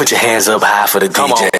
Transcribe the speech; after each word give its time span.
Put 0.00 0.12
your 0.12 0.20
hands 0.20 0.48
up 0.48 0.62
high 0.62 0.86
for 0.86 0.98
the 0.98 1.10
Come 1.10 1.30
DJ. 1.30 1.44
On. 1.44 1.50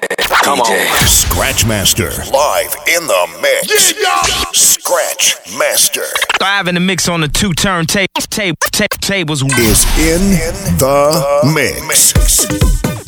Come 0.43 0.59
DJ. 0.61 0.89
on. 0.89 1.05
Scratchmaster. 1.05 2.09
Live 2.33 2.75
in 2.87 3.05
the 3.05 3.37
mix. 3.39 3.93
Yeah, 4.01 4.23
Scratchmaster. 4.51 6.11
Live 6.41 6.67
in 6.67 6.73
the 6.73 6.81
mix 6.81 7.07
on 7.07 7.21
the 7.21 7.27
two 7.27 7.51
turntables. 7.51 8.27
tables. 8.99 9.43
Is 9.43 9.85
in, 9.99 10.21
in 10.23 10.77
the, 10.79 11.41
the 11.43 11.51
mix. 11.53 12.15
mix. 12.15 13.00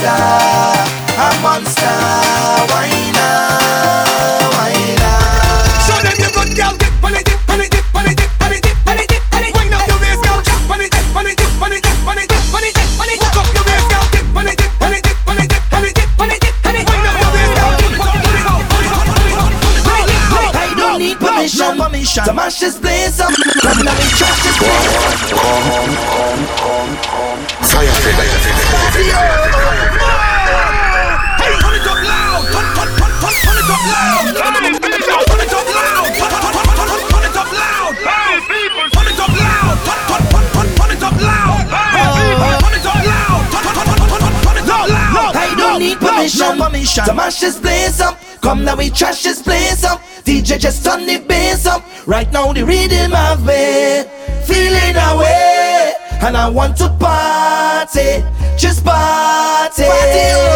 side. 0.00 0.37
station. 46.88 47.04
The 47.06 47.14
mash 47.14 47.42
is 47.42 47.60
blaze 47.60 48.00
up, 48.00 48.18
come 48.40 48.64
now 48.64 48.76
we 48.76 48.90
trash 48.90 49.22
this 49.22 49.42
place 49.42 49.84
up. 49.84 50.00
DJ 50.24 50.58
just 50.58 50.84
turn 50.84 51.06
the 51.06 51.18
bass 51.18 51.66
up. 51.66 51.84
Right 52.06 52.30
now 52.32 52.52
the 52.52 52.64
rhythm 52.64 53.12
of 53.14 53.44
me 53.44 54.04
feeling 54.44 54.96
away, 54.96 55.92
and 56.22 56.36
I 56.36 56.48
want 56.48 56.76
to 56.78 56.88
party, 56.88 58.24
just 58.56 58.84
party. 58.84 59.84
party 59.84 60.47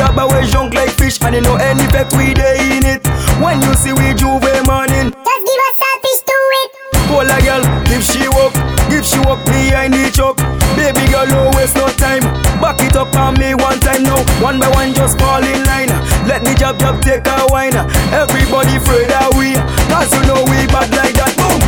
Taba 0.00 0.24
we 0.32 0.48
junk 0.48 0.72
like 0.72 0.88
fish 0.96 1.20
and 1.20 1.34
you 1.34 1.42
know 1.42 1.56
any 1.56 1.84
effect 1.84 2.16
we 2.16 2.32
day 2.32 2.56
in 2.72 2.88
it. 2.88 3.04
When 3.36 3.60
you 3.60 3.74
see 3.76 3.92
we 3.92 4.16
juve 4.16 4.40
morning, 4.64 5.12
just 5.12 5.42
give 5.44 5.60
us 5.68 5.76
a 5.76 5.92
fish 6.00 6.22
to 6.24 6.36
it. 6.64 6.70
Pola 7.04 7.36
girl, 7.44 7.60
give 7.84 8.00
she 8.00 8.24
up, 8.24 8.56
give 8.88 9.04
she 9.04 9.20
up 9.28 9.44
behind 9.44 9.92
the 9.92 10.08
chop. 10.08 10.40
Baby 10.72 11.04
girl, 11.12 11.28
no 11.28 11.52
waste 11.52 11.76
no 11.76 11.84
time. 12.00 12.24
Back 12.64 12.80
it 12.80 12.96
up 12.96 13.12
on 13.12 13.36
me 13.36 13.52
one 13.52 13.78
time 13.80 14.02
now. 14.04 14.24
One 14.40 14.58
by 14.58 14.72
one, 14.72 14.94
just 14.94 15.20
fall 15.20 15.44
in 15.44 15.60
line. 15.68 15.92
Let 16.24 16.48
the 16.48 16.56
job 16.56 16.80
job 16.80 17.02
take 17.02 17.26
a 17.28 17.44
wine. 17.52 17.76
Everybody 18.08 18.80
afraid 18.80 19.12
that 19.12 19.28
we, 19.36 19.52
cause 19.92 20.08
you 20.16 20.24
know 20.24 20.40
we 20.48 20.64
bad 20.72 20.88
like 20.96 21.12
that. 21.20 21.36
Boom! 21.36 21.60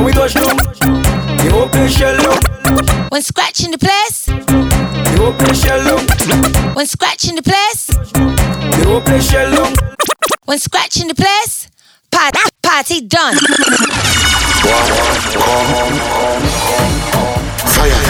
When 0.00 0.04
we 0.08 0.12
touch 0.16 0.32
them, 0.32 0.56
the 0.56 1.52
open 1.52 1.88
shell 1.92 2.16
up. 2.24 3.12
When 3.12 3.20
scratching 3.20 3.70
the 3.70 3.76
place, 3.76 4.24
the 4.32 5.16
open 5.20 5.52
shell 5.52 5.84
up 5.92 5.99
scratching 7.20 7.36
the 7.36 7.42
place. 7.42 7.90
When 10.46 10.58
scratching 10.58 11.08
the 11.08 11.14
place, 11.14 11.68
party, 12.10 12.38
party 12.62 13.00
done. 13.02 13.36
Fire. 17.76 18.00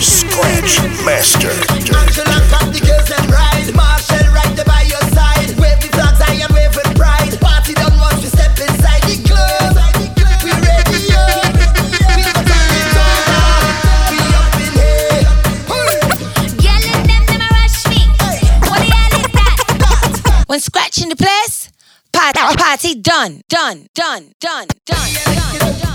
Scratch 0.00 1.04
Master. 1.04 1.59
done, 22.94 23.42
done, 23.48 23.86
done, 23.94 24.32
done, 24.40 24.66
done, 24.84 25.08
done. 25.24 25.78
done. 25.80 25.89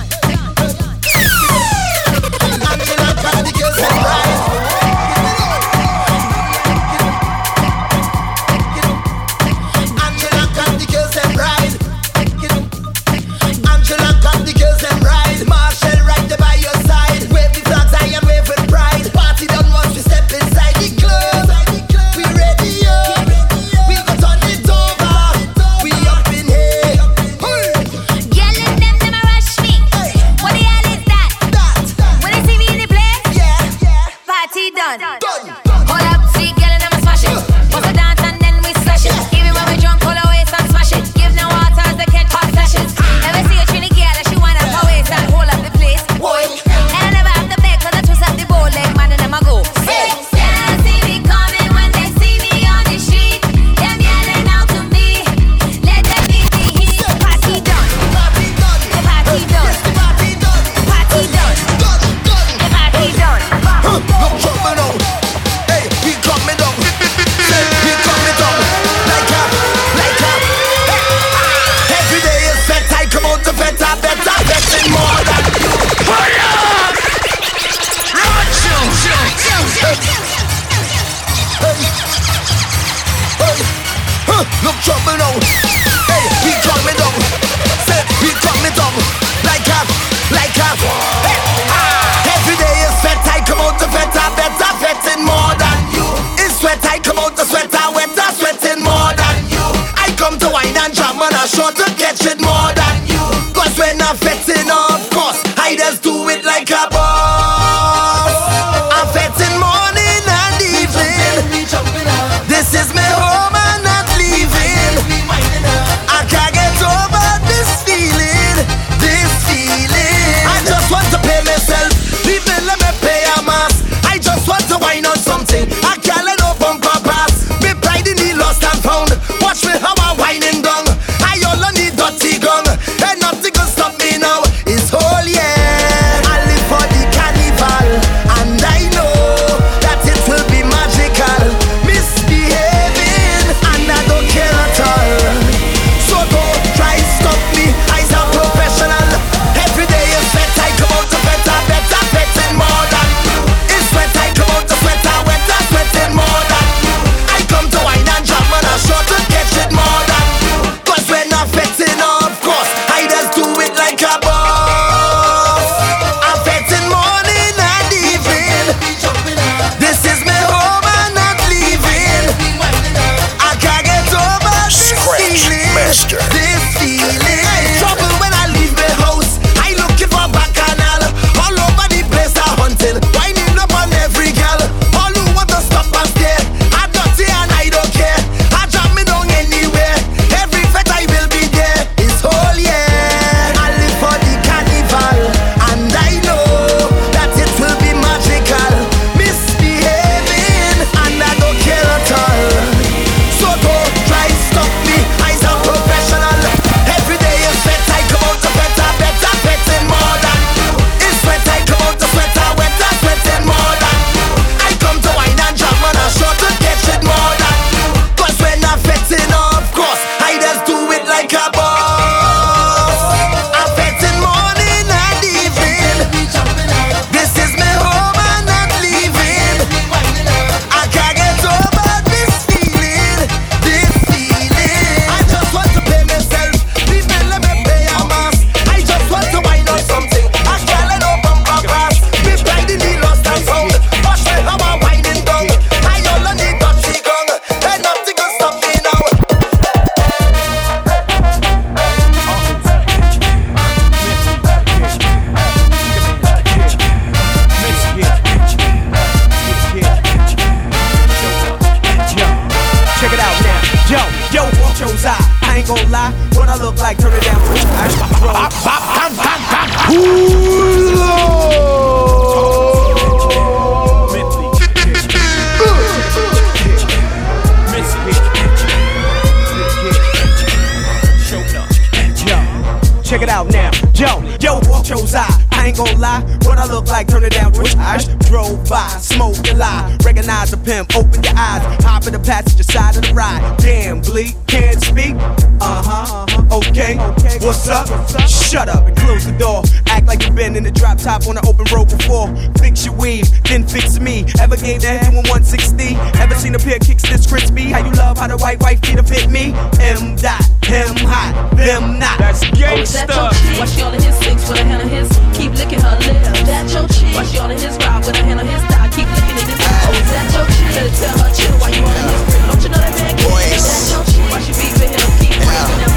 pimp. 290.65 290.95
Open 290.95 291.23
your 291.23 291.33
eyes, 291.37 291.61
hop 291.83 292.07
in 292.07 292.13
the 292.13 292.19
passenger 292.19 292.63
side 292.63 292.97
of 292.97 293.03
the 293.03 293.13
ride. 293.13 293.57
Damn, 293.57 294.01
Bleek, 294.01 294.35
can't 294.47 294.81
speak. 294.81 295.15
Uh 295.61 295.83
huh 295.85 296.24
okay? 296.63 296.95
What's 297.43 297.67
up? 297.67 297.87
Shut 298.27 298.69
up 298.69 298.85
and 298.85 298.95
close 298.97 299.25
the 299.25 299.35
door. 299.37 299.63
Act 299.87 300.07
like 300.07 300.23
you've 300.23 300.35
been 300.35 300.55
in 300.55 300.63
the 300.63 300.71
drop 300.71 300.97
top 300.97 301.27
on 301.27 301.37
an 301.37 301.45
open 301.47 301.65
road 301.73 301.89
before. 301.89 302.31
Fix 302.59 302.85
your 302.85 302.95
weave, 302.95 303.27
then 303.43 303.67
fix 303.67 303.99
me. 303.99 304.25
Ever 304.39 304.55
gave 304.55 304.81
the 304.81 304.87
head 304.87 305.11
to 305.11 305.17
160? 305.27 305.95
Ever 306.19 306.35
seen 306.35 306.55
a 306.55 306.59
pair 306.59 306.77
of 306.77 306.81
kicks 306.81 307.03
this 307.03 307.27
crispy? 307.27 307.71
How 307.71 307.83
you 307.83 307.91
love 307.91 308.17
how 308.17 308.27
the 308.27 308.37
white 308.37 308.61
wife 308.61 308.81
need 308.83 308.97
to 308.97 309.03
fit 309.03 309.29
me? 309.29 309.51
M 309.81 310.15
dot, 310.15 310.43
him 310.63 310.95
hot, 311.03 311.33
them 311.55 311.99
not. 311.99 312.19
That's 312.19 312.43
gangsta. 312.55 313.07
Oh, 313.09 313.29
that 313.31 313.59
Watch 313.59 313.77
y'all 313.77 313.93
in 313.93 314.01
his 314.01 314.15
six 314.15 314.47
with 314.47 314.59
a 314.59 314.63
hand 314.63 314.81
on 314.83 314.89
his. 314.89 315.09
Keep 315.35 315.53
licking 315.59 315.81
her 315.81 315.97
lips. 315.99 316.27
That's 316.47 316.73
your 316.73 316.87
cheek. 316.87 317.15
Watch 317.15 317.33
y'all 317.33 317.49
in 317.51 317.59
his 317.59 317.75
ride 317.83 318.05
with 318.05 318.15
a 318.15 318.23
hand 318.23 318.39
on 318.39 318.47
his 318.47 318.63
thigh. 318.71 318.89
Keep 318.95 319.09
licking 319.11 319.37
at 319.39 319.47
his. 319.49 319.59
Oh, 319.59 319.91
is 319.91 320.09
that 320.13 320.27
your 320.31 320.45
cheek? 320.55 320.71
Better 320.71 320.93
tell 320.95 321.15
her 321.19 321.29
chill 321.35 321.55
while 321.59 321.73
you 321.73 321.83
on 321.83 321.95
his. 321.95 322.21
Don't 322.47 322.61
you 322.63 322.69
know 322.69 322.81
that 322.81 322.95
man? 322.95 323.15
Boys. 323.27 323.63
That's 323.65 323.91
your 323.91 324.03
cheek. 324.07 324.29
Why 324.31 324.39
she 324.39 324.53
be 324.55 324.67
with 324.79 324.93
him? 324.93 325.09
Keep 325.19 325.35
breaking 325.43 325.79
him. 325.83 325.94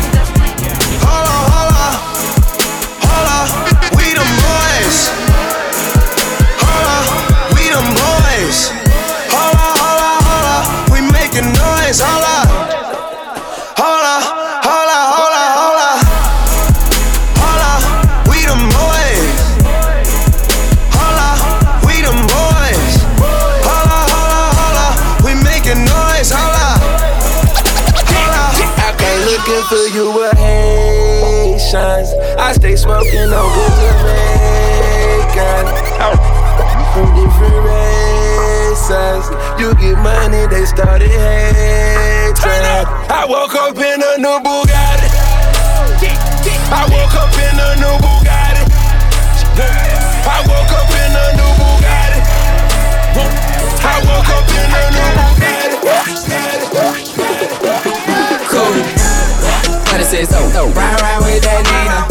looking 29.38 29.62
for 29.68 29.86
you 29.94 30.10
with 30.12 30.36
Haitians. 30.38 32.10
I 32.38 32.52
stay 32.52 32.76
smoking 32.76 33.32
on 33.32 33.48
good 33.54 33.72
Jamaican. 33.78 35.66
From 36.92 37.08
different 37.14 37.58
races, 37.62 39.30
you 39.60 39.74
get 39.78 39.98
money, 40.02 40.46
they 40.48 40.64
started 40.64 41.10
hating. 41.10 42.86
I 43.10 43.26
woke 43.28 43.54
up 43.54 43.76
in 43.76 44.02
a 44.02 44.18
new 44.18 44.40
Bugatti. 44.42 45.08
I 46.70 46.84
woke 46.90 47.14
up 47.14 47.34
in 47.38 47.58
a 47.58 47.76
new 47.78 47.94
Bugatti. 48.02 48.64
I 50.26 50.42
woke 50.48 50.72
up 50.74 50.90
in 50.90 51.14
a 51.14 51.26
new 51.38 51.52
Bugatti. 51.60 52.20
I 53.84 53.96
woke 54.02 54.30
up 54.34 54.50
in 54.50 54.72
a 54.74 54.90
new 54.96 55.10
Bugatti. 55.18 55.48
Cody 58.48 58.97
say 60.08 60.24
so. 60.24 60.40
Oh, 60.40 60.64
oh, 60.64 60.68
ride, 60.72 60.96
ride 61.04 61.20
with 61.20 61.44
that 61.44 61.60
Nina. 61.68 62.08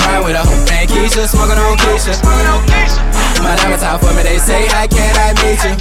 Ride 0.00 0.24
with 0.24 0.32
a 0.32 0.40
hoe 0.40 0.64
and 0.72 0.88
Keisha, 0.88 1.28
smoking 1.28 1.60
on 1.60 1.76
Keisha. 1.76 2.16
My 3.44 3.52
diamond 3.60 3.84
top 3.84 4.00
for 4.00 4.08
me, 4.16 4.24
they 4.24 4.40
say 4.40 4.64
I 4.72 4.88
cannot 4.88 5.36
meet 5.44 5.60
you. 5.60 5.76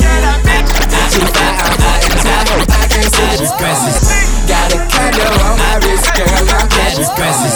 She 1.07 1.23
fly 1.23 1.55
out, 1.63 1.71
I 1.71 2.03
am 2.03 2.15
tired, 2.19 2.67
I 2.67 2.83
can't 2.91 3.07
see 3.07 3.31
you. 3.39 3.47
Dresses. 3.55 4.11
Got 4.43 4.75
a 4.75 4.79
condo 4.91 5.23
on 5.47 5.55
my 5.55 5.79
wrist, 5.87 6.03
girl, 6.19 6.51
I'm 6.51 6.67
catching 6.67 7.07
dresses. 7.15 7.55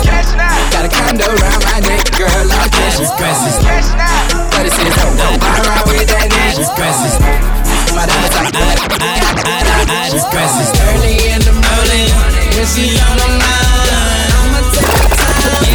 Got 0.71 0.87
a 0.87 0.91
condo 0.95 1.27
around 1.27 1.61
my 1.67 1.83
neck, 1.83 2.07
girl, 2.15 2.31
I'm 2.31 2.69
catching 2.71 3.11
dresses. 3.19 3.59
But 4.55 4.71
it's 4.71 4.79
says, 4.79 4.95
oh, 5.03 5.11
I 5.19 5.67
ride 5.67 5.83
with 5.91 6.07
that 6.15 6.31
Nina. 6.31 6.63
Dresses 6.79 7.66
princess. 7.97 7.97
My 7.97 8.05
diamonds 8.05 8.35
out, 8.35 8.53
I, 8.53 9.01
I, 9.01 9.21
I, 9.41 9.61
I, 9.65 9.89
I, 9.89 10.09
just 10.11 10.29
princess. 10.29 10.69
Early 10.93 11.17
in 11.33 11.41
the 11.41 11.53
morning, 11.53 12.09
when 12.53 12.65
she 12.69 12.93
on 13.01 13.17
the 13.17 13.29
line, 13.41 14.29
I'ma 14.37 14.61
take 14.69 14.93
my 15.01 15.17
time, 15.17 15.65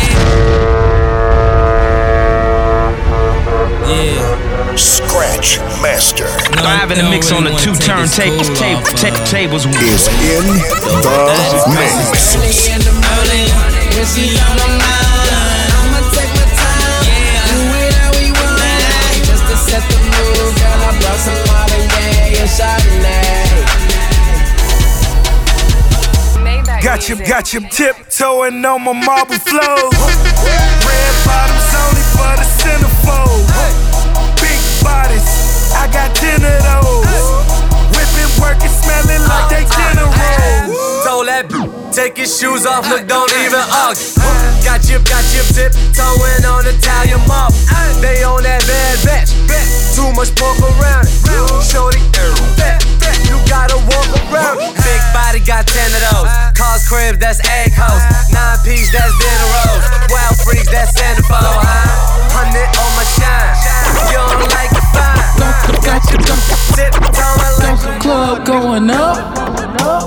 Yeah. 3.91 4.77
Scratch 4.77 5.59
Master 5.83 6.25
Live 6.65 6.91
in 6.93 6.99
the 6.99 7.05
mix 7.11 7.31
on 7.31 7.45
the 7.45 7.51
two 7.51 7.73
turntables. 7.73 8.49
Tape, 8.57 8.81
tape, 8.97 9.15
tables. 9.27 9.67
is 9.67 10.09
in 10.09 10.47
the 10.49 11.13
mix. 11.77 12.37
Early 12.37 12.73
in 12.73 12.81
the 12.81 12.93
morning, 13.05 13.49
when 13.93 14.07
she 14.07 14.39
on 14.41 14.57
the 14.57 14.69
line, 14.81 15.22
Got 26.83 27.09
you, 27.09 27.17
got 27.17 27.55
you 27.55 27.61
tiptoeing 27.71 28.65
on 28.65 28.83
my 28.83 28.93
marble 28.93 29.39
flows. 29.39 29.95
Red 30.83 31.15
bottoms 31.25 31.71
only 31.79 32.05
for 32.11 32.33
the 32.35 32.47
centerfold. 32.59 33.47
Big 34.43 34.59
bodies, 34.83 35.23
I 35.79 35.87
got 35.95 36.11
ten 36.19 36.43
of 36.43 36.59
those. 36.67 37.07
Whipping, 37.95 38.33
working, 38.43 38.69
smelling 38.69 39.23
like 39.31 39.47
they 39.49 39.65
dinner 39.65 40.11
rolls. 40.11 41.07
Told 41.07 41.27
that 41.31 41.47
b- 41.49 41.71
take 41.95 42.19
your 42.19 42.27
shoes 42.27 42.67
off, 42.67 42.85
look, 42.91 43.07
don't 43.07 43.31
even 43.41 43.63
argue. 43.73 44.03
Got 44.67 44.83
you, 44.91 44.99
got 45.07 45.23
you 45.31 45.43
tiptoeing 45.55 46.45
on 46.45 46.67
Italian 46.67 47.23
mob. 47.31 47.55
They 48.03 48.27
on 48.27 48.43
that 48.43 48.67
bad 48.67 48.99
batch. 49.07 49.31
Too 49.95 50.11
much 50.19 50.35
pork 50.35 50.59
around 50.59 51.07
it. 51.07 51.15
Shorty, 51.63 52.03
fat, 52.11 52.35
fat, 52.59 52.83
you 52.85 52.92
gotta 53.53 53.77
walk 53.93 54.09
around. 54.33 54.57
Big 54.81 55.03
body 55.13 55.41
got 55.45 55.69
ten 55.69 55.93
of 55.93 56.03
those. 56.09 56.29
Cars 56.57 56.89
cribs, 56.89 57.21
that's 57.21 57.41
egg 57.53 57.77
hoes. 57.77 58.01
Nine 58.33 58.57
piece, 58.65 58.89
that's 58.89 59.13
dinner 59.21 59.49
rolls. 59.53 59.85
Wild 60.09 60.37
freaks, 60.41 60.73
that's 60.73 60.97
centerfold. 60.97 61.61
Hundred 62.33 62.69
on 62.81 62.91
my 62.97 63.05
shine. 63.13 63.53
You 64.09 64.17
don't 64.17 64.49
like 64.57 64.73
it 64.73 64.87
fine. 64.97 65.21
Got 65.85 66.01
you, 66.09 66.19
Tiptoeing 66.73 67.57
like 67.61 67.77
got 67.77 67.79
the 67.85 67.93
club 68.01 68.47
going 68.47 68.89
up 68.89 69.21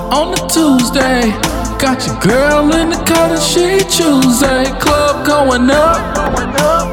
on 0.10 0.34
the 0.34 0.42
Tuesday. 0.50 1.30
Got 1.78 2.08
your 2.08 2.18
girl 2.20 2.74
in 2.74 2.90
the 2.90 2.98
cut 3.06 3.30
and 3.30 3.42
she 3.42 3.86
Tuesday. 3.86 4.66
Club 4.82 5.26
going 5.26 5.70
up 5.70 6.18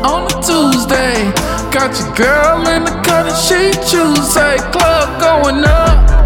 on 0.05 0.29
the 0.29 0.37
Tuesday. 0.45 1.33
Got 1.73 1.97
your 1.97 2.13
girl 2.13 2.69
in 2.69 2.85
the 2.85 2.93
cut 3.01 3.25
and 3.25 3.41
she 3.41 3.73
Tuesday. 3.89 4.59
Club 4.77 5.09
going 5.21 5.65
up 5.65 5.73
on 5.73 5.97
the 5.97 6.13
Tuesday. 6.13 6.22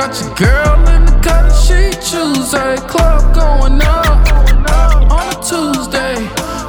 Got 0.00 0.16
your 0.18 0.34
girl 0.34 0.88
in 0.96 1.04
the 1.04 1.12
cut 1.22 1.44
and 1.44 1.52
she 1.52 1.92
Tuesday. 2.00 2.76
Club 2.88 3.34
going 3.34 3.82
up 3.82 4.32
on 4.32 5.28
a 5.28 5.36
Tuesday. 5.44 6.16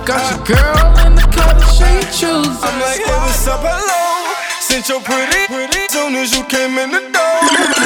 Got 0.03 0.19
your 0.35 0.43
girl 0.43 1.07
in 1.07 1.15
the 1.15 1.23
cut 1.31 1.55
she 1.71 1.87
Tuesday. 2.11 2.67
I'm 2.67 2.75
like, 2.81 2.99
hey, 2.99 3.07
what's 3.07 3.47
up, 3.47 3.61
hello? 3.63 4.35
Since 4.59 4.89
you're 4.89 4.99
pretty, 4.99 5.47
pretty, 5.47 5.87
soon 5.87 6.15
as 6.15 6.35
you 6.35 6.43
came 6.43 6.77
in 6.77 6.91
the 6.91 6.99
door, 6.99 7.39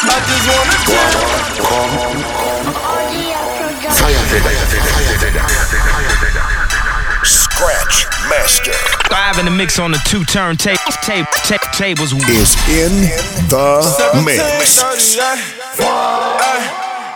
I 0.10 0.18
just 0.26 0.50
wanna 0.50 0.78
chill. 0.90 1.36
Scratch 7.66 8.06
Master 8.30 8.78
Live 9.10 9.42
in 9.42 9.46
the 9.50 9.56
mix 9.58 9.80
on 9.82 9.90
the 9.90 9.98
two 10.06 10.22
turntable. 10.30 10.78
Tape, 11.02 11.26
tape, 11.50 11.66
tables. 11.74 12.14
is 12.14 12.54
in 12.70 12.94
the 13.50 14.22
mix. 14.22 14.38
17:30, 14.78 15.18
ay. 15.82 16.62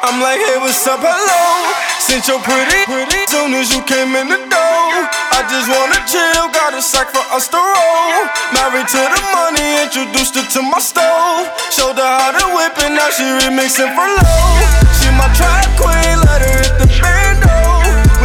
I'm 0.02 0.18
like, 0.18 0.42
hey, 0.42 0.58
what's 0.58 0.82
up, 0.90 1.06
hello? 1.06 1.70
Since 2.02 2.26
you're 2.26 2.42
pretty, 2.42 2.82
pretty, 2.90 3.22
soon 3.30 3.54
as 3.54 3.70
you 3.70 3.86
came 3.86 4.18
in 4.18 4.26
the 4.26 4.42
door, 4.50 4.90
I 5.38 5.46
just 5.46 5.70
wanna 5.70 6.02
chill, 6.10 6.50
got 6.50 6.74
a 6.74 6.82
sack 6.82 7.14
for 7.14 7.22
us 7.30 7.46
to 7.54 7.62
roll. 7.62 8.26
Married 8.50 8.90
to 8.90 9.02
the 9.06 9.22
money, 9.30 9.86
introduced 9.86 10.34
her 10.34 10.46
to 10.50 10.62
my 10.66 10.82
stove. 10.82 11.46
Showed 11.70 12.02
her 12.02 12.10
how 12.10 12.34
to 12.34 12.46
whip 12.58 12.74
it, 12.74 12.90
now 12.90 13.14
she 13.14 13.22
remixing 13.46 13.94
for 13.94 14.08
low. 14.18 14.50
She 14.98 15.14
my 15.14 15.30
track 15.38 15.70
queen, 15.78 16.18
let 16.26 16.42
her 16.42 16.58
hit 16.58 16.74
the 16.82 16.88
bando. 16.98 17.54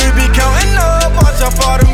We 0.01 0.09
be 0.17 0.25
counting 0.33 0.73
up, 0.81 1.13
watch 1.21 1.45
how 1.45 1.53
far 1.53 1.85
them 1.85 1.94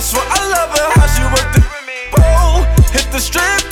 I 0.00 0.02
swear 0.02 0.24
I 0.24 0.48
love 0.48 0.78
her, 0.78 0.88
how 0.98 1.06
she 1.12 1.22
work 1.28 1.52
the 1.52 1.60
pole. 2.16 2.64
Hit 2.90 3.12
the 3.12 3.20
strip 3.20 3.69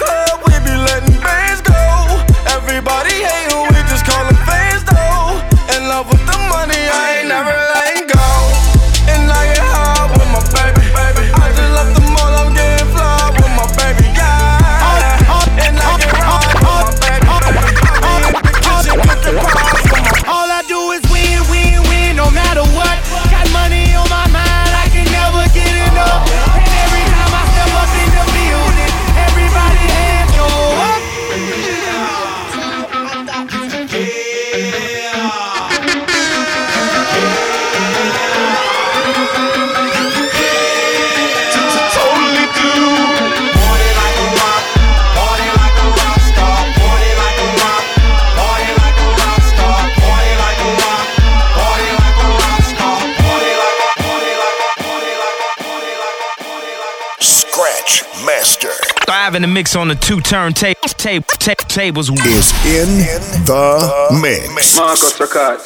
in 59.39 59.43
the 59.43 59.47
mix 59.47 59.77
on 59.77 59.87
the 59.87 59.95
two 59.95 60.21
turntable. 60.21 60.75
Tape, 60.99 61.25
tape, 61.39 61.59
tables. 61.69 62.11
is 62.11 62.51
in 62.67 62.99
the 63.47 64.19
mix. 64.21 64.77
Marcus 64.77 65.21
Records. 65.21 65.63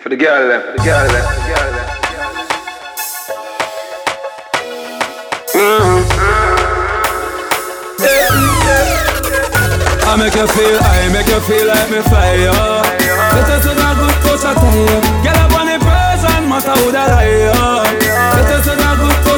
For 0.00 0.08
the 0.08 0.16
girl 0.16 0.48
them, 0.48 0.62
for 0.62 0.72
the 0.72 0.82
girl 0.82 1.06
them, 1.06 1.22
for 1.22 1.34
the 1.38 1.46
girl 1.46 1.72
them. 1.78 1.86
I 10.02 10.16
make 10.18 10.34
you 10.34 10.46
feel, 10.48 10.78
I 10.82 11.08
make 11.12 11.28
you 11.28 11.40
feel 11.46 11.66
like 11.68 11.90
me 11.90 12.02
fire. 12.10 12.50
Let 12.50 13.46
us 13.46 13.64
in 13.64 13.78
a 13.78 13.94
good 13.94 14.16
touch 14.26 14.42
I 14.42 14.54
tell 14.58 14.74
you. 14.74 14.98
Get 15.22 15.36
up 15.36 15.54
on 15.54 15.66
the 15.70 15.78
person, 15.78 16.48
matter 16.48 16.74
who 16.82 16.90
that 16.90 17.10
I 17.12 17.24
am. 17.54 18.07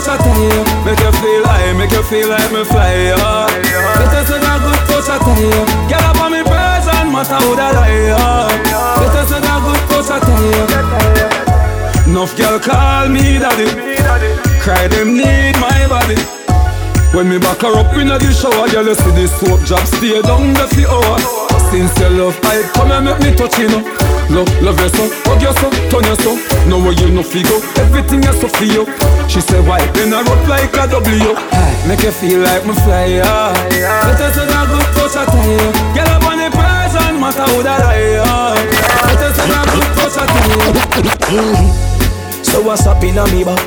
In 0.01 0.07
a 0.07 0.17
touch 0.17 0.25
tell 0.25 0.41
you. 0.41 0.65
Make 0.87 1.01
you 1.01 1.13
feel, 1.21 1.45
I 1.45 1.77
make 1.77 1.93
you 1.93 2.03
feel 2.03 2.29
like 2.31 2.51
me 2.53 2.65
fly. 2.65 3.13
Let 3.13 4.15
us 4.17 4.31
in 4.33 4.41
a 4.41 4.57
good 4.57 4.81
touch 4.89 5.13
tell 5.13 5.37
you. 5.37 5.61
Get 5.93 6.01
up 6.01 6.17
on 6.25 6.33
me 6.33 6.41
person, 6.41 7.13
matter 7.13 7.37
who 7.45 7.53
that 7.57 7.77
I 7.77 8.09
am. 8.17 8.49
Let 8.97 9.13
us 9.21 9.29
in 9.29 9.45
a 9.45 9.61
good 9.61 9.83
touch 9.93 10.09
tell 10.25 10.41
you. 10.41 10.65
Enough 12.09 12.33
girl 12.35 12.59
call 12.59 13.09
me 13.11 13.39
daddy. 13.39 13.69
Cry 14.65 14.89
them 14.89 15.19
need 15.19 15.61
my 15.61 15.87
body. 15.87 16.17
When 17.13 17.29
me 17.29 17.39
back 17.39 17.61
her 17.61 17.77
up 17.77 17.93
inna 17.93 18.19
the 18.19 18.33
shower, 18.33 18.69
girl 18.73 18.87
you 18.87 18.95
see 18.95 19.13
the 19.13 19.29
soap 19.29 19.61
drop 19.67 19.85
stay 19.85 20.23
down 20.23 20.55
the 20.55 20.65
fi 20.73 20.89
hour. 20.89 21.21
Since 21.69 21.93
your 22.01 22.11
love 22.11 22.41
I 22.45 22.63
come 22.73 22.91
and 22.91 23.05
make 23.05 23.21
me 23.21 23.37
touch 23.37 23.59
you 23.59 23.69
know. 23.69 23.85
Love, 24.31 24.47
love 24.63 24.79
you 24.79 24.89
so, 24.95 25.11
hug 25.27 25.43
you 25.43 25.51
so, 25.59 25.67
turn 25.91 26.07
you 26.07 26.15
so. 26.23 26.39
No 26.71 26.79
way 26.79 26.95
you 27.03 27.11
no 27.11 27.23
figure, 27.23 27.59
everything 27.83 28.23
is 28.23 28.39
so 28.39 28.47
for 28.47 28.63
you. 28.65 28.87
She 29.27 29.41
say 29.43 29.59
why? 29.67 29.83
Then 29.91 30.15
I 30.15 30.23
wrote 30.23 30.47
like 30.47 30.71
a 30.79 30.87
W. 30.87 31.35
Make 31.91 32.03
you 32.07 32.13
feel 32.15 32.39
like 32.39 32.65
me 32.65 32.75
fly, 32.87 33.19
yeah. 33.19 33.51
Let 34.07 34.21
us 34.23 34.39
have 34.39 34.71
a 34.71 34.71
good 34.71 34.87
touch 34.95 35.19
a 35.19 35.27
tie. 35.27 35.71
Get 35.99 36.07
up 36.07 36.23
on 36.31 36.39
the 36.39 36.47
person, 36.55 37.19
matter 37.19 37.43
who 37.51 37.63
that 37.67 37.83
I 37.83 38.23
am. 38.23 38.55
Us 39.19 39.35
have 39.35 39.67
a 39.67 39.75
good 39.75 39.91
touch 39.99 40.19
a 40.19 40.25
tie. 40.31 41.91
So 42.47 42.63
what's 42.63 42.87
up 42.87 43.03
in 43.03 43.19
a 43.19 43.27
me 43.35 43.43
back? 43.43 43.59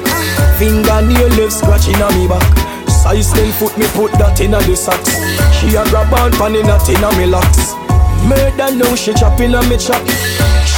Fingernail 0.57 1.27
left 1.35 1.53
scratching 1.59 1.99
a 1.99 2.07
me 2.15 2.27
back. 2.27 2.43
Size 2.87 3.33
10 3.33 3.51
foot 3.59 3.77
me 3.77 3.87
put 3.91 4.11
that 4.15 4.39
in 4.39 4.53
a 4.53 4.59
the 4.63 4.75
socks. 4.75 5.11
She 5.59 5.75
a 5.75 5.83
grab 5.91 6.13
on 6.13 6.31
pan 6.39 6.55
in 6.55 6.69
a 6.71 6.79
a 6.79 7.09
me 7.19 7.25
locks. 7.27 7.75
Murder 8.23 8.71
now 8.75 8.95
she 8.95 9.13
chopping 9.13 9.53
a 9.53 9.61
me 9.67 9.75
chop. 9.77 9.99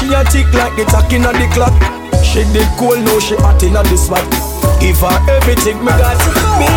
She 0.05 0.13
a 0.13 0.23
tick 0.23 0.53
like 0.53 0.75
the 0.75 0.85
tack 0.85 1.11
in 1.13 1.25
a 1.25 1.33
the 1.33 1.49
clock. 1.51 1.73
She 2.23 2.43
did 2.53 2.67
cool 2.77 2.95
now 2.95 3.17
she 3.17 3.35
hot 3.37 3.63
in 3.63 3.75
a 3.75 3.81
the 3.81 3.97
spot. 3.97 4.21
Give 4.79 4.99
her 4.99 5.17
everything 5.31 5.79
me 5.79 5.89
got. 5.97 6.21
Me 6.61 6.69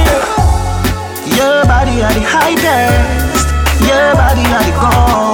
Your 1.37 1.63
body 1.67 2.01
are 2.01 2.15
the 2.15 2.25
highest. 2.25 3.49
Your 3.85 4.15
body 4.17 4.45
are 4.49 4.65
the 4.65 4.73
gold. 4.81 5.28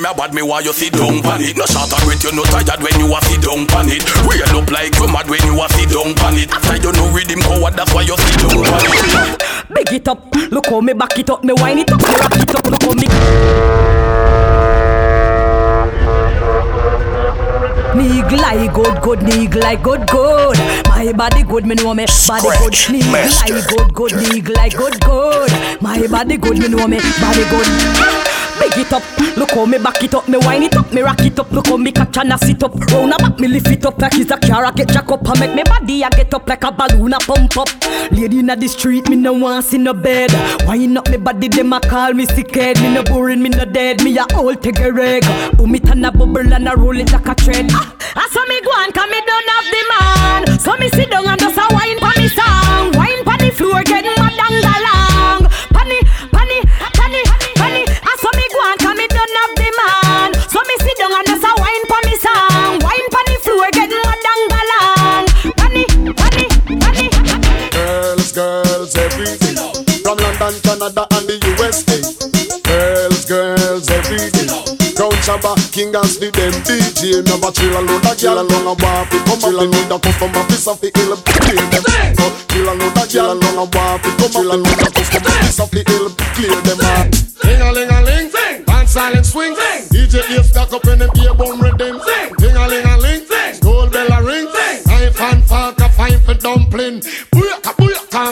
Me 0.00 0.08
a 0.08 0.14
bad 0.14 0.32
me 0.32 0.40
while 0.40 0.62
you 0.62 0.72
sit 0.72 0.94
down 0.94 1.20
pan 1.20 1.42
it. 1.42 1.58
No 1.58 1.66
shot 1.66 1.92
wait, 2.08 2.24
you 2.24 2.32
no 2.32 2.42
tired 2.48 2.80
when 2.80 2.96
you 2.96 3.12
a 3.12 3.20
sit 3.20 3.42
down 3.44 3.66
pan 3.68 3.84
it. 3.92 4.00
Real 4.24 4.48
up 4.56 4.70
like 4.72 4.96
you 4.96 5.06
mad 5.12 5.28
when 5.28 5.44
you 5.44 5.60
a 5.60 5.68
sit 5.68 5.92
down 5.92 6.14
pan 6.16 6.40
it. 6.40 6.48
After 6.48 6.76
you 6.80 6.92
know 6.96 7.12
rhythm 7.12 7.44
coward, 7.44 7.76
that's 7.76 7.92
why 7.92 8.08
you 8.08 8.16
sit 8.16 8.40
down 8.40 8.64
pan 8.64 8.80
it. 8.88 9.36
Big 9.68 9.92
it 9.92 10.08
up, 10.08 10.24
look 10.50 10.66
how 10.72 10.80
me 10.80 10.94
back 10.94 11.18
it 11.18 11.28
up, 11.28 11.44
me 11.44 11.52
wine 11.52 11.84
it 11.84 11.92
up, 11.92 12.00
me 12.00 12.14
rock 12.16 12.32
it 12.32 12.54
up, 12.54 12.64
look 12.64 12.82
how 12.82 12.96
me. 12.96 13.06
Nig 17.92 18.32
like 18.32 18.72
good, 18.72 19.02
good, 19.02 19.22
nig 19.22 19.54
like 19.54 19.82
good, 19.82 20.06
good. 20.08 20.56
My 21.00 21.12
body 21.14 21.44
good, 21.44 21.64
me 21.64 21.74
know 21.76 21.94
me 21.94 22.04
body 22.28 22.42
good. 22.58 22.74
Nig 22.90 23.06
like 23.06 23.66
good, 23.68 23.94
good, 23.94 24.12
nig 24.16 24.48
like 24.50 24.76
good, 24.76 25.00
good. 25.00 25.50
My 25.80 26.06
body 26.06 26.36
good, 26.36 26.58
me 26.58 26.68
know 26.68 26.86
me 26.86 26.98
body 26.98 27.44
good. 27.48 27.66
Big 28.60 28.76
it 28.76 28.92
up, 28.92 29.02
look 29.38 29.52
how 29.52 29.64
me 29.64 29.78
back 29.78 30.04
it 30.04 30.12
up, 30.12 30.28
me 30.28 30.36
wine 30.36 30.64
it 30.64 30.76
up, 30.76 30.92
me 30.92 31.00
rock 31.00 31.20
it 31.20 31.38
up, 31.38 31.50
look 31.52 31.68
how 31.68 31.78
me 31.78 31.90
catch 31.90 32.18
and 32.18 32.34
I 32.34 32.36
sit 32.36 32.62
up. 32.62 32.74
Round 32.74 33.14
about 33.14 33.40
me 33.40 33.48
lift 33.48 33.68
it 33.68 33.86
up 33.86 33.98
like 33.98 34.12
it's 34.16 34.30
a 34.30 34.36
car, 34.36 34.66
I 34.66 34.72
get 34.72 34.88
jack 34.90 35.10
up 35.10 35.26
and 35.26 35.40
make 35.40 35.54
me 35.54 35.62
body 35.62 36.04
I 36.04 36.10
get 36.10 36.34
up 36.34 36.46
like 36.46 36.64
a 36.64 36.70
balloon, 36.70 37.14
I 37.14 37.18
pump 37.20 37.56
up. 37.56 37.68
Lady 38.12 38.40
inna 38.40 38.54
the 38.54 38.68
street, 38.68 39.08
me 39.08 39.16
no 39.16 39.32
want 39.32 39.64
see 39.64 39.78
no 39.78 39.94
bed. 39.94 40.30
Wine 40.66 40.98
up 40.98 41.08
me 41.08 41.16
body, 41.16 41.48
them 41.48 41.72
a 41.72 41.80
call 41.80 42.12
me 42.12 42.26
sick 42.26 42.54
head. 42.54 42.78
Me 42.82 42.92
no 42.92 43.02
boring, 43.04 43.40
me 43.40 43.48
no 43.48 43.64
dead, 43.64 44.04
me 44.04 44.18
a 44.18 44.26
all 44.34 44.54
take 44.54 44.78
a 44.80 44.92
reg. 44.92 45.24
Boom 45.56 45.74
it 45.76 45.88
and 45.88 46.04
a 46.04 46.12
bubble 46.12 46.52
and 46.52 46.68
a 46.68 46.76
roll 46.76 47.00
it 47.00 47.10
like 47.10 47.26
a 47.26 47.34
thread. 47.34 47.70
Ah, 47.72 47.96
I 48.16 48.28
saw 48.28 48.44
me 48.44 48.60
go 48.60 48.70
on, 48.72 48.92
cause 48.92 49.08
me 49.10 49.22
don't 49.24 49.48
have 49.48 49.64
the 49.64 49.82
man. 49.88 50.58
So 50.60 50.76
me 50.76 50.89
sit 50.96 51.10
down 51.10 51.26
and 51.26 51.40
just 51.40 51.56
a 51.58 51.66
wine 51.74 51.98
pa 51.98 52.12
me 52.16 52.28
song. 52.28 52.92
Wine 52.98 53.22
pa 53.24 53.36
the 53.38 53.50
floor, 53.50 53.82
get 53.84 54.04
mad 54.04 54.38
and 54.46 54.58
galang. 54.64 55.42
Pani, 55.74 55.98
pani, 56.34 56.58
pani, 56.98 57.20
pani. 57.60 57.82
Ah, 57.88 58.10
I 58.10 58.16
saw 58.20 58.30
me 58.36 58.44
go 58.52 58.58
on, 58.68 58.76
cause 58.78 58.96
me 58.96 59.06
don't 59.08 59.34
have 59.40 59.54
the 59.60 59.68
man. 59.80 60.28
So 60.50 60.58
me 60.68 60.74
sit 60.84 60.96
down 60.98 61.12
and 61.14 61.26
just 61.26 61.44
a 61.44 61.52
wine 61.60 61.84
pa 61.90 61.98
me 62.06 62.14
song. 62.24 62.72
Wine 62.84 63.08
pa 63.14 63.20
the 63.28 63.36
floor, 63.44 63.68
get 63.72 63.90
mad 63.90 64.26
and 64.32 64.44
galang. 64.52 65.26
Pani, 65.60 65.82
pani, 66.16 66.44
pani. 66.82 67.06
Girls, 67.70 68.32
girls, 68.32 68.94
every 68.96 69.36
day. 69.38 69.54
From 70.02 70.18
London, 70.18 70.54
Canada, 70.62 71.06
and 71.12 71.26
the 71.28 71.36
USA. 71.58 71.99
Crown 75.50 75.70
King 75.74 75.94
and 75.98 76.06
the 76.22 76.30
them 76.30 76.54
DJ. 76.62 77.26
Never 77.26 77.50
chill 77.50 77.74
alone, 77.74 78.06
a 78.06 78.14
girl 78.14 78.38
alone, 78.38 78.70
a 78.70 78.74
waffy. 78.78 79.18
Come 79.26 79.42
up, 79.42 79.50
they 79.50 79.66
need 79.66 79.90
a 79.90 79.98
custom 79.98 80.30
office 80.38 80.68
of 80.70 80.78
the 80.78 80.94
ill. 80.94 81.18
Clear 81.26 81.66
them. 81.74 81.82
So, 82.14 82.26
chill 82.54 82.70
alone, 82.70 82.94
a 82.94 83.04
girl 83.10 83.34
alone, 83.34 83.58
a 83.58 83.66
waffy. 83.66 84.10
Come 84.14 84.30
up, 84.30 84.46
they 84.46 84.58
need 84.62 84.78
a 84.78 84.90
custom 84.94 85.26
office 85.26 85.58
of 85.58 85.70
the 85.74 85.82
ill. 85.90 86.06
Clear 86.38 86.54
them 86.62 86.80
out. 86.94 87.10
Ding 87.42 87.58
a 87.58 87.68
ling 87.74 87.90
a 87.90 87.98
ling, 88.06 88.30
band 88.62 88.88
silent 88.88 89.26
swing. 89.26 89.56
DJ 89.90 90.22
ear 90.30 90.44
stack 90.46 90.70
up 90.70 90.86
in 90.86 91.02
them 91.02 91.10
ear 91.18 91.34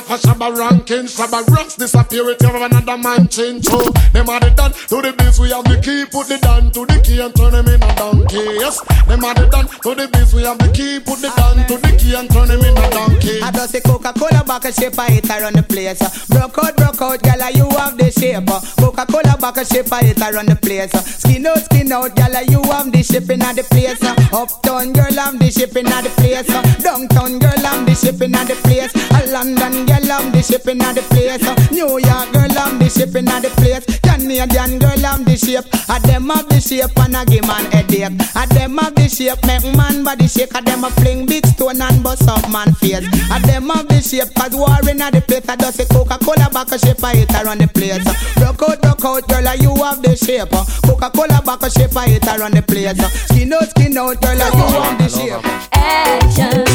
for 0.09 0.17
Shabba 0.17 0.57
ranking. 0.57 1.05
Shabba 1.05 1.47
rocks 1.49 1.77
disappear 1.77 2.25
with 2.25 2.41
you 2.41 2.49
another 2.49 2.97
man 2.97 3.29
change. 3.29 3.67
So 3.67 3.79
them 4.13 4.29
are 4.29 4.41
the 4.41 4.51
done 4.57 4.73
to 4.73 5.03
the 5.05 5.13
biz. 5.13 5.39
We 5.39 5.51
have 5.51 5.65
the 5.65 5.77
key, 5.85 6.09
put 6.11 6.29
the 6.29 6.39
down 6.39 6.73
to 6.73 6.87
the 6.87 6.99
key 7.05 7.21
and 7.21 7.35
turn 7.37 7.53
them 7.53 7.69
in 7.69 7.83
a 7.83 7.95
donkey. 7.95 8.57
Yes, 8.57 8.81
them 9.05 9.25
are 9.25 9.35
the 9.35 9.47
done 9.53 9.69
to 9.69 9.95
the 9.95 10.09
biz. 10.09 10.33
We 10.33 10.43
have 10.49 10.59
the 10.59 10.73
key, 10.73 10.99
put 10.99 11.21
the 11.21 11.29
down 11.37 11.61
to 11.69 11.77
the 11.77 11.93
key 12.01 12.17
and 12.17 12.29
turn 12.33 12.49
them 12.49 12.65
in 12.65 12.77
a 12.77 12.91
donkey. 12.91 13.43
I 13.45 13.53
just 13.53 13.73
say 13.73 13.81
Coca-Cola 13.81 14.43
bottle 14.45 14.73
shape, 14.73 14.99
I 14.99 15.11
hit 15.13 15.29
around 15.29 15.57
the 15.57 15.63
place. 15.63 16.01
Broke 16.29 16.57
out, 16.57 16.77
broke 16.77 17.03
out, 17.03 17.23
girl, 17.23 17.45
you 17.53 17.69
have 17.77 18.01
the 18.01 18.09
shape. 18.11 18.49
Coca-Cola 18.81 19.37
bottle 19.37 19.65
shape, 19.65 19.93
I 19.93 20.09
hit 20.09 20.23
around 20.25 20.49
the 20.49 20.57
place. 20.57 20.93
Skin 21.21 21.45
out, 21.47 21.61
skin 21.69 21.93
out, 21.93 22.17
girl, 22.17 22.37
you 22.49 22.63
have 22.73 22.89
the 22.91 23.03
shipping 23.05 23.43
at 23.43 23.57
the 23.61 23.65
place. 23.69 24.01
Uptown 24.33 24.97
girl, 24.97 25.21
I'm 25.21 25.37
the 25.37 25.53
shipping 25.53 25.87
at 25.87 26.05
the 26.05 26.13
place. 26.17 26.49
Downtown 26.81 27.39
girl, 27.39 27.61
I'm 27.61 27.85
the 27.85 27.95
shipping 27.95 28.35
at 28.35 28.49
the 28.49 28.57
place. 28.65 28.93
A 29.29 29.31
London 29.31 29.85
girl, 29.85 30.13
I'm 30.13 30.33
the 30.33 30.41
shipping 30.41 30.81
at 30.81 30.95
the 30.95 31.03
place. 31.13 31.45
New 31.71 32.01
York 32.01 32.33
girl, 32.33 32.59
I'm 32.65 32.79
the 32.79 32.89
shipping 32.89 33.29
at 33.29 33.43
the 33.45 33.51
place. 33.61 33.85
Canadian 34.01 34.79
girl, 34.79 35.05
I'm 35.05 35.25
the 35.25 35.37
shape. 35.37 35.69
A 35.93 36.01
them 36.01 36.33
have 36.33 36.49
the 36.49 36.61
shape 36.61 36.97
and 36.97 37.17
I 37.17 37.27
give 37.27 37.45
man 37.45 37.69
headache. 37.71 38.09
A 38.09 38.49
them 38.49 38.79
have 38.79 38.95
the 38.95 39.05
shape, 39.05 39.45
make 39.45 39.69
man 39.77 40.03
body 40.03 40.29
shake. 40.29 40.57
A 40.57 40.63
them 40.65 40.85
a 40.85 40.91
fling 40.97 41.27
big 41.27 41.45
stone 41.45 41.83
and 41.83 42.03
bust 42.03 42.25
up 42.29 42.49
man 42.49 42.73
face. 42.81 43.05
A 43.05 43.37
them 43.45 43.69
have 43.69 43.89
the 43.89 44.01
shape, 44.01 44.33
cause 44.33 44.57
war 44.57 44.81
in 44.89 44.97
the 44.97 45.21
place. 45.21 45.45
I 45.45 45.57
just 45.57 45.77
say 45.77 45.85
Coca-Cola 45.85 46.49
back 46.49 46.73
a 46.73 46.79
shape, 46.79 47.05
I 47.05 47.21
hit 47.21 47.33
around 47.37 47.61
the 47.61 47.69
place. 47.69 48.01
Broke 48.41 48.65
out, 48.65 48.81
broke 48.81 49.05
out, 49.05 49.29
girl, 49.29 49.49
you 49.61 49.77
have 49.85 50.01
the 50.01 50.17
shape. 50.17 50.49
Coca-Cola 50.89 51.45
back 51.45 51.61
a 51.61 51.69
shape, 51.69 51.97
I 51.97 52.17
hit 52.17 52.25
around 52.25 52.57
the 52.57 52.63
place. 52.65 52.97
Skin 53.29 53.53
out, 53.53 53.69
skin 53.77 53.93
out, 53.93 54.17
girl, 54.25 54.41
you 54.41 54.73
have 54.81 54.97
the 54.97 55.09
shape. 55.13 55.45
Action. 55.77 56.68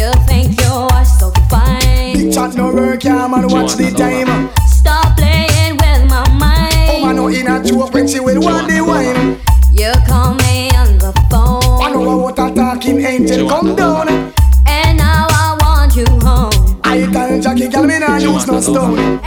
You 0.00 0.10
think 0.26 0.58
you 0.58 0.72
are 0.72 1.04
so 1.04 1.30
fine. 1.50 2.14
Big 2.14 2.32
chat 2.32 2.54
no 2.54 2.72
work, 2.72 3.04
yeah, 3.04 3.26
man, 3.28 3.46
watch 3.48 3.74
the 3.74 3.90
time. 3.90 4.48
Stop 4.66 5.14
playing 5.18 5.76
with 5.76 6.08
my 6.08 6.26
mind. 6.40 6.88
Oh, 6.88 7.04
man, 7.04 7.16
no 7.16 7.28
in 7.28 7.46
a 7.46 7.62
joke 7.62 7.92
when 7.92 8.08
she 8.08 8.18
will 8.18 8.40
want 8.40 8.66
the 8.66 8.80
wine. 8.80 9.36
You 9.70 9.92
call 10.08 10.32
me 10.36 10.70
on 10.70 10.96
the 10.96 11.12
phone. 11.28 11.82
I 11.82 11.90
know 11.92 12.16
what 12.16 12.38
a 12.38 12.50
talking 12.54 13.04
angel 13.04 13.46
come 13.46 13.76
down. 13.76 14.08
And 14.66 14.96
now 14.96 15.26
I 15.28 15.58
want 15.60 15.94
you 15.94 16.06
home. 16.26 16.80
I 16.82 17.06
tell 17.12 17.38
Jackie, 17.38 17.68
girl, 17.68 17.84
me 17.84 17.98
nah 17.98 18.16
use 18.16 18.46
no 18.46 18.58
stone. 18.58 19.20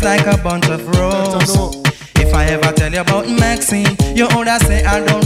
Is 0.00 0.04
like 0.04 0.26
a 0.26 0.42
bunch 0.42 0.68
of 0.68 0.86
roses. 0.96 1.76
If 2.16 2.34
I 2.34 2.46
ever 2.46 2.72
tell 2.72 2.92
you 2.92 3.00
about 3.00 3.28
Maxine, 3.28 3.96
you 4.14 4.28
woulda 4.32 4.58
say 4.60 4.84
I 4.84 5.04
don't 5.04 5.19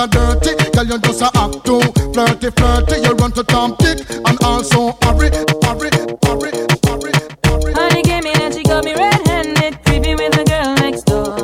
your 0.00 0.08
character 0.08 0.54
dirty. 0.54 0.70
Girl, 0.70 0.86
you 0.86 0.98
just 0.98 1.22
a 1.22 1.30
act 1.36 1.64
too 1.64 1.80
flirty, 2.12 2.50
flirty. 2.50 3.00
You 3.00 3.12
run 3.14 3.32
to 3.32 3.44
Tom 3.44 3.76
Dick 3.78 3.98
and 4.10 4.42
also 4.42 4.96
hurry, 5.02 5.28
hurry, 5.64 5.90
hurry, 6.24 6.52
hurry. 6.86 7.72
Honey 7.74 8.02
came 8.02 8.26
in 8.26 8.40
and 8.40 8.54
she 8.54 8.62
got 8.62 8.84
me 8.84 8.94
red-handed, 8.94 9.84
creeping 9.84 10.16
with 10.16 10.32
the 10.32 10.44
girl 10.48 10.74
next 10.76 11.04
door. 11.04 11.36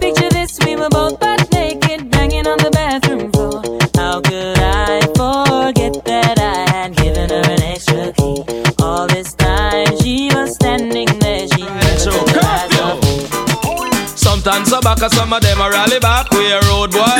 Picture 0.00 0.30
this, 0.30 0.58
we 0.64 0.76
were 0.76 0.88
both 0.90 1.18
butt 1.18 1.50
naked, 1.52 2.10
banging 2.10 2.46
on 2.46 2.58
the 2.58 2.70
bathroom 2.70 3.32
floor. 3.32 3.62
How 3.96 4.20
could 4.20 4.58
I 4.58 5.00
forget 5.18 6.04
that 6.04 6.38
I 6.38 6.70
had 6.70 6.96
given 6.96 7.30
her 7.30 7.42
an 7.42 7.62
extra 7.62 8.12
key? 8.12 8.44
All 8.80 9.06
this 9.08 9.34
time 9.34 9.98
she 10.00 10.30
was 10.32 10.54
standing 10.54 11.08
there, 11.18 11.48
she 11.48 11.62
So, 11.98 12.10
never 12.10 12.26
took 12.26 12.28
her 12.30 12.40
eyes 12.40 12.80
off 12.80 13.02
me. 13.02 14.06
Sometimes 14.16 14.72
I 14.72 14.80
back, 14.80 15.02
and 15.02 15.12
some 15.12 15.32
of 15.32 15.42
them 15.42 15.60
a 15.60 15.70
rally 15.70 15.98
back. 15.98 16.31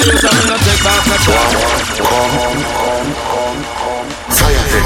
We 0.03 0.09
a 0.09 0.19
road 0.19 0.19
boy, 0.19 0.19
you 0.19 0.19
tell 0.19 0.35
me 0.35 0.51
no 0.51 0.57
take 0.59 0.83
back 0.83 1.07
a 1.07 1.19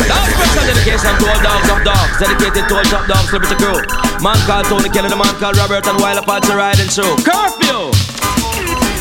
That's 0.04 0.28
special 0.28 0.64
dedication 0.68 1.12
to 1.16 1.24
all 1.24 1.40
dogs 1.40 1.68
of 1.72 1.80
dogs, 1.84 2.18
dedicated 2.20 2.68
to 2.68 2.74
all 2.76 2.84
top 2.84 3.08
dogs, 3.08 3.32
liberty 3.32 3.56
crew. 3.56 3.80
Man 4.20 4.36
called 4.44 4.66
Tony 4.66 4.90
Kelly, 4.90 5.08
the 5.08 5.16
man 5.16 5.34
called 5.40 5.56
Robert, 5.56 5.86
and 5.86 6.00
while 6.00 6.16
Wild 6.16 6.24
Apache 6.24 6.52
riding 6.52 6.88
show. 6.88 7.16
Curfew! 7.24 7.96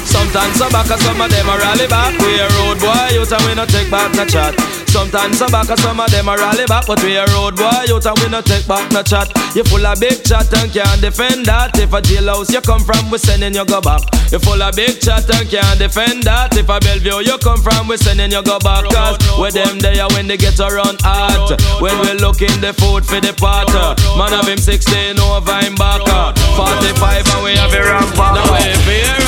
Sometimes 0.08 0.62
I 0.62 0.70
back, 0.72 0.90
and 0.90 1.02
some 1.02 1.20
of 1.20 1.30
them 1.30 1.50
a 1.50 1.58
rally 1.58 1.88
back. 1.88 2.18
We 2.20 2.40
a 2.40 2.48
road 2.64 2.80
boy, 2.80 3.12
you 3.12 3.26
tell 3.26 3.44
me 3.48 3.56
no 3.56 3.66
take 3.66 3.92
back 3.92 4.16
no 4.16 4.26
chat. 4.26 4.85
Sometimes 4.96 5.42
I 5.42 5.52
back, 5.52 5.68
and 5.68 5.80
some 5.84 6.00
of 6.00 6.10
them 6.10 6.30
a 6.30 6.38
rally 6.40 6.64
back, 6.72 6.88
but 6.88 7.04
we 7.04 7.20
a 7.20 7.28
road 7.36 7.60
boy, 7.60 7.84
you 7.84 8.00
tell 8.00 8.16
me 8.16 8.32
no 8.32 8.40
take 8.40 8.66
back 8.66 8.90
no 8.96 9.04
chat. 9.04 9.28
You 9.52 9.68
full 9.68 9.86
of 9.86 10.00
big 10.00 10.24
chat 10.24 10.48
and 10.56 10.72
can't 10.72 11.02
defend 11.04 11.52
that. 11.52 11.76
If 11.76 11.92
a 11.92 12.00
jailhouse 12.00 12.48
you 12.48 12.64
come 12.64 12.80
from, 12.80 13.12
we 13.12 13.20
sending 13.20 13.54
you 13.54 13.66
go 13.68 13.84
back. 13.84 14.08
You 14.32 14.40
full 14.40 14.64
of 14.64 14.72
big 14.74 15.04
chat 15.04 15.28
and 15.36 15.52
can't 15.52 15.80
defend 15.80 16.24
that. 16.24 16.56
If 16.56 16.72
a 16.72 16.80
Bellevue 16.80 17.28
you 17.28 17.36
come 17.44 17.60
from, 17.60 17.92
we 17.92 18.00
sending 18.00 18.32
you 18.32 18.40
go 18.40 18.56
back. 18.64 18.88
Cause 18.88 19.20
with 19.36 19.60
them 19.60 19.84
there 19.84 20.08
when 20.16 20.32
they 20.32 20.40
get 20.40 20.64
around 20.64 21.04
hot. 21.04 21.60
When 21.84 22.00
we 22.00 22.16
looking 22.16 22.56
the 22.64 22.72
food 22.72 23.04
for 23.04 23.20
the 23.20 23.36
pot. 23.36 23.68
Man 24.16 24.32
of 24.32 24.48
him 24.48 24.64
16 24.64 25.20
over 25.20 25.60
him 25.60 25.76
back. 25.76 26.08
45 26.56 27.36
and 27.36 27.44
we 27.44 27.52
have 27.60 27.76
a 27.76 27.84
rampart. 27.84 28.40
Now 28.40 28.64
if 28.64 28.80
you're 28.88 29.25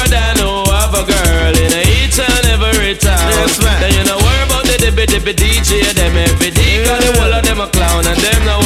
dibby 5.27 5.59
DJ. 5.59 5.93
Them 5.93 6.15
every 6.15 6.51
day, 6.51 6.83
cause 6.85 7.03
the 7.03 7.19
whole 7.19 7.33
of 7.33 7.43
them 7.43 7.59
a 7.59 7.67
clown 7.67 8.05
and 8.05 8.19
them 8.19 8.45
no 8.45 8.56